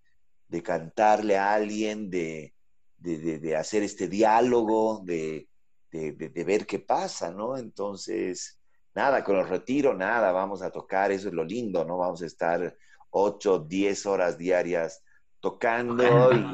[0.48, 2.54] de cantarle a alguien, de,
[2.98, 5.48] de, hacer este diálogo, de,
[5.90, 7.56] ver qué pasa, ¿no?
[7.56, 8.58] Entonces,
[8.94, 11.98] nada, con el retiro, nada, vamos a tocar, eso es lo lindo, ¿no?
[11.98, 12.76] Vamos a estar
[13.10, 15.02] ocho, diez horas diarias
[15.40, 16.44] tocando y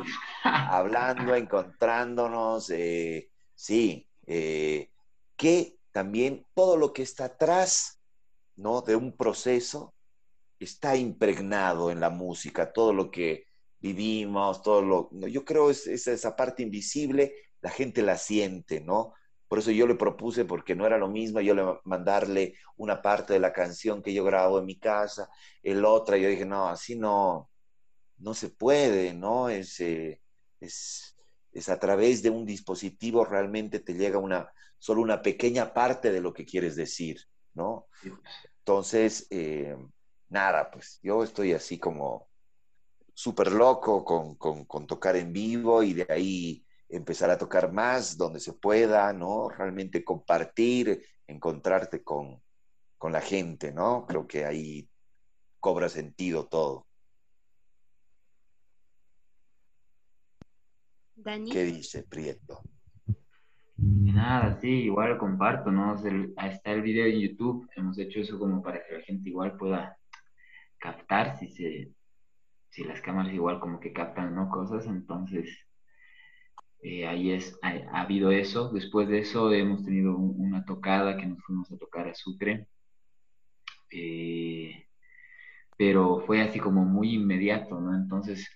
[0.44, 4.90] hablando, encontrándonos, eh, sí, eh,
[5.36, 8.00] que también todo lo que está atrás,
[8.56, 8.82] ¿no?
[8.82, 9.94] De un proceso
[10.58, 13.46] está impregnado en la música, todo lo que
[13.80, 15.10] vivimos, todo lo...
[15.28, 19.14] Yo creo es, es esa parte invisible, la gente la siente, ¿no?
[19.48, 23.34] Por eso yo le propuse, porque no era lo mismo, yo le mandarle una parte
[23.34, 25.28] de la canción que yo grabo en mi casa,
[25.62, 27.50] el otra, yo dije, no, así no,
[28.18, 29.48] no se puede, ¿no?
[29.48, 30.20] Es, eh,
[30.60, 31.16] es,
[31.52, 36.20] es, a través de un dispositivo realmente te llega una, solo una pequeña parte de
[36.20, 37.20] lo que quieres decir,
[37.54, 37.86] ¿no?
[38.58, 39.76] Entonces, eh,
[40.28, 42.28] nada, pues yo estoy así como
[43.14, 48.52] súper loco con, tocar en vivo y de ahí empezar a tocar más donde se
[48.52, 49.48] pueda, ¿no?
[49.48, 52.42] Realmente compartir, encontrarte con,
[53.00, 54.06] la gente, ¿no?
[54.06, 54.88] Creo que ahí
[55.60, 56.86] cobra sentido todo.
[61.16, 61.50] Dani.
[61.50, 62.60] ¿Qué dice Prieto?
[63.76, 65.94] Nada, sí, igual comparto, ¿no?
[65.94, 69.98] está el video en YouTube, hemos hecho eso como para que la gente igual pueda
[70.78, 71.92] captar si se,
[72.70, 74.48] si las cámaras igual como que captan ¿no?
[74.48, 75.58] cosas, entonces
[76.82, 78.70] eh, ahí es, ha, habido eso.
[78.70, 82.68] Después de eso hemos tenido una tocada que nos fuimos a tocar a Sucre,
[83.90, 84.86] eh,
[85.78, 87.94] pero fue así como muy inmediato, ¿no?
[87.94, 88.46] Entonces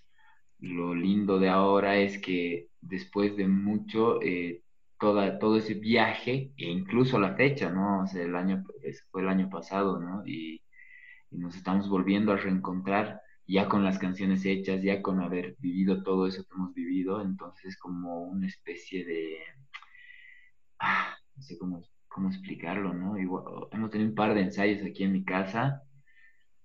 [0.60, 4.62] lo lindo de ahora es que después de mucho, eh,
[4.98, 8.02] toda, todo ese viaje, e incluso la fecha, ¿no?
[8.02, 8.64] O sea, el año,
[9.10, 10.24] fue el año pasado, ¿no?
[10.26, 10.62] y
[11.30, 16.26] nos estamos volviendo a reencontrar ya con las canciones hechas, ya con haber vivido todo
[16.26, 19.38] eso que hemos vivido, entonces es como una especie de,
[20.78, 23.16] ah, no sé cómo, cómo explicarlo, ¿no?
[23.16, 25.82] hemos tenido un par de ensayos aquí en mi casa,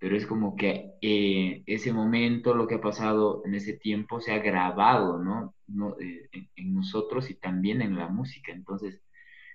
[0.04, 4.34] pero es como que eh, ese momento, lo que ha pasado en ese tiempo, se
[4.34, 5.56] ha grabado, ¿no?
[5.66, 9.02] no eh, en, en nosotros y también en la música, entonces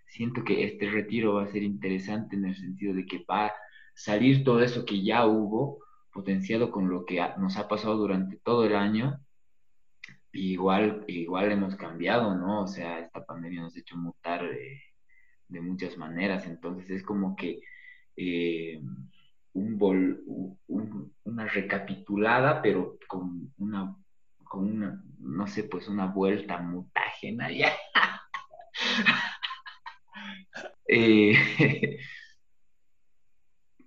[0.07, 3.53] siento que este retiro va a ser interesante en el sentido de que va a
[3.95, 8.65] salir todo eso que ya hubo, potenciado con lo que nos ha pasado durante todo
[8.65, 9.21] el año,
[10.33, 12.63] igual, igual hemos cambiado, ¿no?
[12.63, 14.49] O sea, esta pandemia nos ha hecho mutar
[15.49, 16.47] de muchas maneras.
[16.47, 17.61] Entonces es como que
[19.59, 23.97] un una recapitulada, pero con una,
[25.19, 27.73] no sé, pues una vuelta mutágena ya.
[30.91, 31.35] Eh,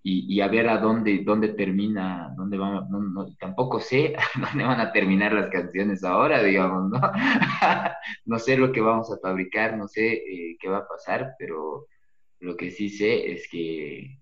[0.04, 5.34] y, a ver a dónde, dónde termina, dónde vamos, tampoco sé dónde van a terminar
[5.34, 7.02] las canciones ahora, digamos, ¿no?
[8.26, 11.88] no sé lo que vamos a fabricar, no sé eh, qué va a pasar, pero
[12.40, 14.21] lo que sí sé es que,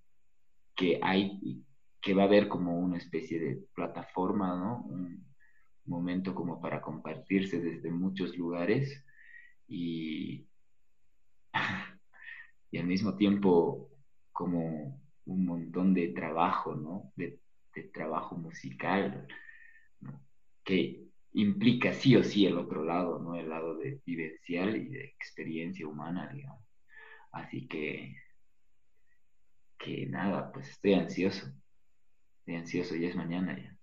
[0.80, 1.62] que hay,
[2.02, 4.86] que va a haber como una especie de plataforma, ¿no?
[4.86, 5.26] Un
[5.86, 9.04] momento como para compartirse desde muchos lugares
[9.68, 10.48] y,
[12.72, 13.90] y al mismo tiempo
[14.32, 17.12] como un montón de trabajo, ¿no?
[17.18, 17.42] De,
[17.94, 19.28] trabajo musical.
[20.64, 23.36] Que implica sí o sí el otro lado, ¿no?
[23.36, 26.64] El lado de vivencial y de experiencia humana, digamos.
[27.32, 28.16] Así que,
[29.80, 31.48] que nada, pues estoy ansioso.
[32.40, 33.76] Estoy ansioso, ya es mañana ya.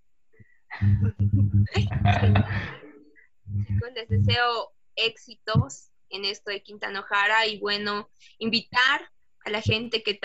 [3.65, 9.09] Chicos, les deseo éxitos en esto de Quintana Jara y bueno, invitar
[9.43, 10.19] a la gente que,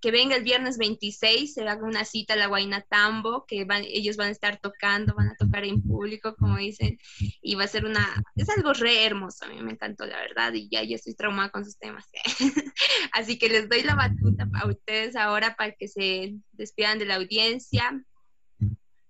[0.00, 4.16] que venga el viernes 26, se haga una cita a la Guainatambo, que van, ellos
[4.16, 6.98] van a estar tocando, van a tocar en público, como dicen,
[7.40, 10.52] y va a ser una, es algo re hermoso, a mí me encantó la verdad,
[10.52, 12.06] y ya yo estoy traumada con sus temas.
[13.12, 17.16] Así que les doy la batuta a ustedes ahora para que se despidan de la
[17.16, 18.04] audiencia.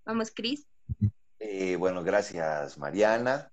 [0.05, 0.66] Vamos, Cris.
[1.39, 3.51] Eh, bueno, gracias, Mariana.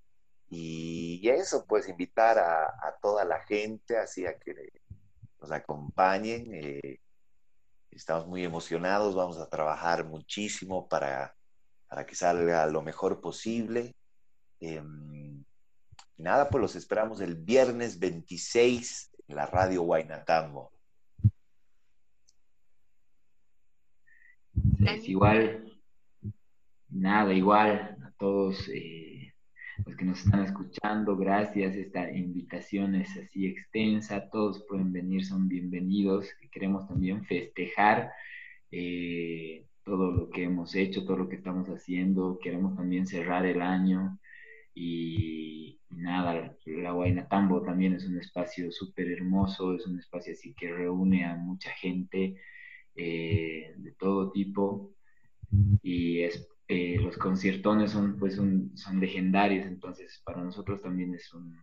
[0.49, 4.71] Y eso, pues invitar a, toda la gente, así a que
[5.41, 6.53] nos acompañen.
[6.53, 6.99] Eh,
[7.95, 11.35] Estamos muy emocionados, vamos a trabajar muchísimo para,
[11.87, 13.95] para que salga lo mejor posible.
[14.59, 15.43] Em,
[16.17, 20.71] nada, pues los esperamos el viernes 26 en la radio Guainatambo.
[24.85, 25.71] Es igual,
[26.89, 28.67] nada, igual a todos.
[28.69, 29.12] Eh,
[29.85, 31.75] los que nos están escuchando, gracias.
[31.75, 36.27] Esta invitación es así extensa, todos pueden venir, son bienvenidos.
[36.51, 38.11] Queremos también festejar
[38.71, 42.39] eh, todo lo que hemos hecho, todo lo que estamos haciendo.
[42.41, 44.19] Queremos también cerrar el año
[44.73, 50.71] y, nada, la Guaynatambo también es un espacio súper hermoso, es un espacio así que
[50.71, 52.35] reúne a mucha gente
[52.95, 54.93] eh, de todo tipo
[55.83, 61.55] y es eh, los conciertones son, pues, son legendarios, entonces para nosotros también es un,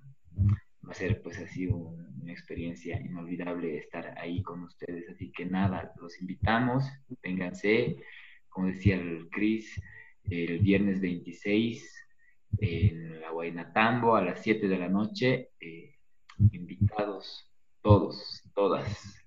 [0.87, 5.09] va a ser pues así una experiencia inolvidable estar ahí con ustedes.
[5.09, 6.85] Así que nada, los invitamos,
[7.25, 7.97] vénganse,
[8.49, 9.83] como decía el Cris,
[10.23, 12.07] el viernes 26
[12.59, 15.97] en la Guaynatambo a las 7 de la noche, eh,
[16.53, 17.51] invitados
[17.83, 19.25] todos, todas.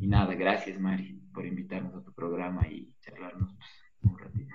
[0.00, 3.54] Y nada, gracias Mari por invitarnos a tu programa y charlarnos
[4.00, 4.54] pues, un ratito.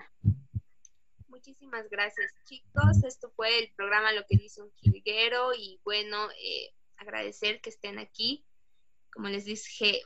[1.47, 3.01] Muchísimas gracias, chicos.
[3.05, 7.99] Esto fue el programa Lo que dice un jilguero y bueno, eh, agradecer que estén
[7.99, 8.45] aquí.
[9.13, 10.01] Como les dije,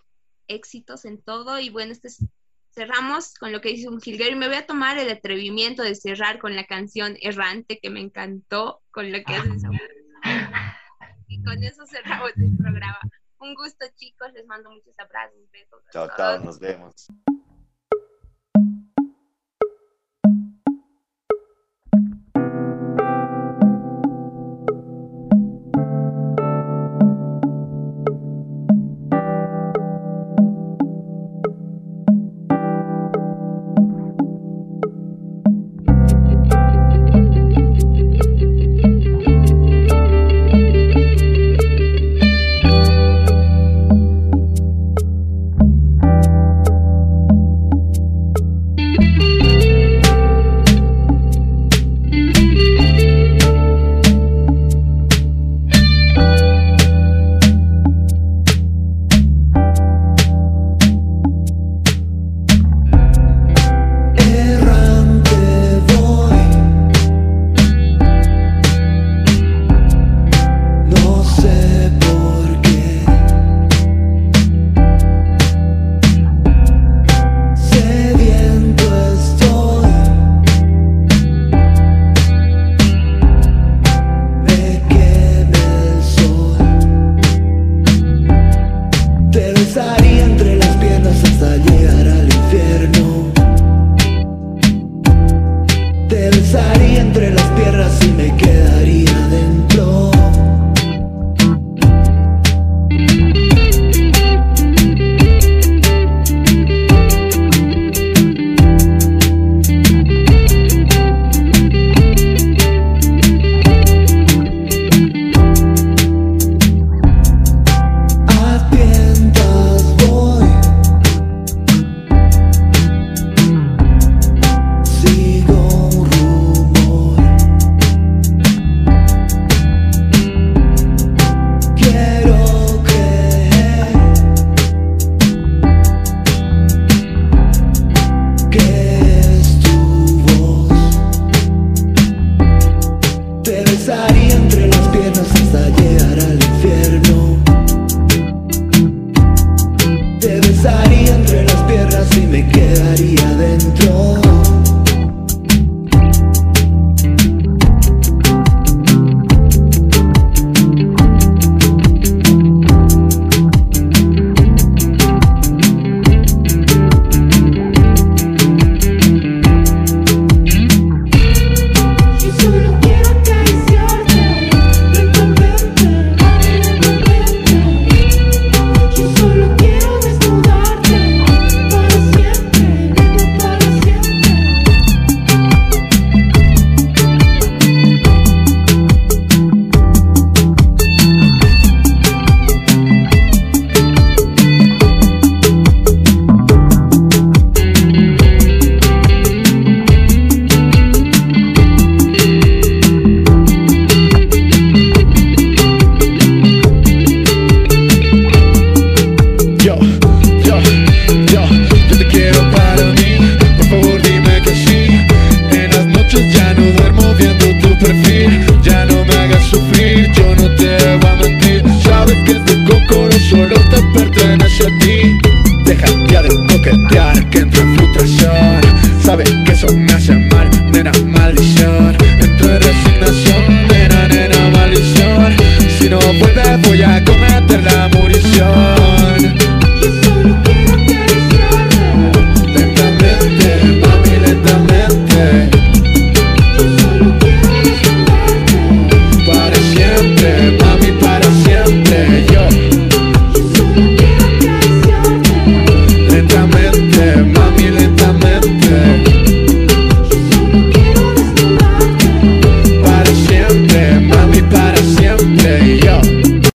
[0.47, 2.09] éxitos en todo y bueno, este
[2.69, 5.95] cerramos con lo que dice un jilguero y me voy a tomar el atrevimiento de
[5.95, 9.57] cerrar con la canción Errante que me encantó, con lo que hacen
[11.27, 12.99] Y con eso cerramos el programa.
[13.39, 14.31] Un gusto, chicos.
[14.33, 15.81] Les mando muchos abrazos, besos.
[15.91, 17.07] Chao, chao, nos vemos.